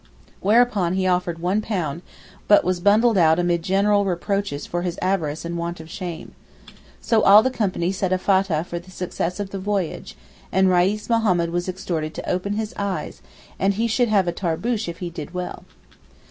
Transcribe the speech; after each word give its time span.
Whereupon 0.39 0.95
he 0.95 1.05
offered 1.05 1.37
£1, 1.37 2.01
but 2.47 2.63
was 2.63 2.79
bundled 2.79 3.19
out 3.19 3.37
amid 3.37 3.61
general 3.61 4.03
reproaches 4.03 4.65
for 4.65 4.81
his 4.81 4.97
avarice 4.99 5.45
and 5.45 5.59
want 5.59 5.79
of 5.79 5.91
shame. 5.91 6.33
So 7.01 7.21
all 7.21 7.43
the 7.43 7.51
company 7.51 7.91
said 7.91 8.11
a 8.11 8.17
Fattah 8.17 8.65
for 8.65 8.79
the 8.79 8.89
success 8.89 9.39
of 9.39 9.51
the 9.51 9.59
voyage, 9.59 10.17
and 10.51 10.71
Reis 10.71 11.07
Mohammed 11.07 11.51
was 11.51 11.69
exhorted 11.69 12.15
to 12.15 12.27
'open 12.27 12.53
his 12.53 12.73
eyes,' 12.77 13.21
and 13.59 13.75
he 13.75 13.85
should 13.85 14.09
have 14.09 14.27
a 14.27 14.31
tarboosh 14.33 14.87
if 14.89 14.97
he 15.05 15.11
did 15.11 15.35
well. 15.35 15.65